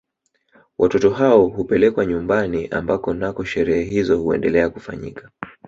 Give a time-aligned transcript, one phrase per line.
[0.77, 5.29] Watoto hao hupelekwa nyumbani ambako nako sherehe hizo huendelea kufanyika